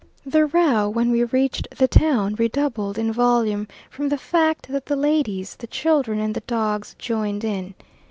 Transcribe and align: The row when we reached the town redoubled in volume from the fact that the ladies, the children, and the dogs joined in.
The 0.25 0.47
row 0.47 0.89
when 0.89 1.11
we 1.11 1.25
reached 1.25 1.67
the 1.77 1.87
town 1.87 2.33
redoubled 2.33 2.97
in 2.97 3.11
volume 3.13 3.67
from 3.91 4.09
the 4.09 4.17
fact 4.17 4.67
that 4.69 4.87
the 4.87 4.95
ladies, 4.95 5.55
the 5.57 5.67
children, 5.67 6.19
and 6.19 6.33
the 6.33 6.39
dogs 6.41 6.95
joined 6.97 7.43
in. 7.43 7.75